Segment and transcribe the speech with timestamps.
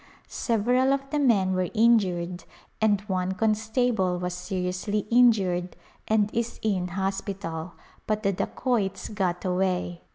[0.27, 2.45] Several of the men were injured
[2.81, 5.75] and one constable was seriously injured
[6.07, 7.73] and is in hospital,
[8.07, 10.01] but the dacoits got away.